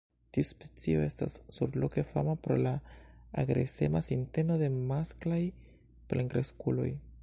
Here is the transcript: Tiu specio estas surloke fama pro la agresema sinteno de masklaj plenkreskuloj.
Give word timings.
Tiu 0.35 0.45
specio 0.51 1.03
estas 1.07 1.35
surloke 1.57 2.05
fama 2.13 2.35
pro 2.47 2.57
la 2.63 2.73
agresema 3.43 4.03
sinteno 4.09 4.61
de 4.63 4.75
masklaj 4.93 5.43
plenkreskuloj. 6.13 6.93